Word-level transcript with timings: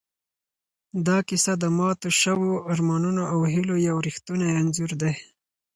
دا 1.07 1.17
کیسه 1.27 1.53
د 1.59 1.65
ماتو 1.77 2.09
شوو 2.21 2.51
ارمانونو 2.71 3.23
او 3.33 3.39
هیلو 3.53 3.75
یو 3.87 3.97
ریښتونی 4.07 4.47
انځور 4.59 4.91
دی. 5.01 5.13